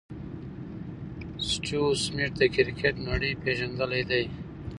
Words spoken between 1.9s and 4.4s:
سميټ د کرکټ نړۍ پېژندلی دئ.